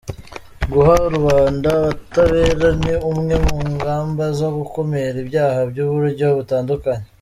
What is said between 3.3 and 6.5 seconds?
mu ngamba zo gukumira ibyaha by’uburyo